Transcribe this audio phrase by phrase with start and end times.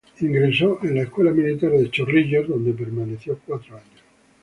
[0.21, 4.01] Ingresó a la Escuela Militar de Chorrillos, donde permaneció cuatro años.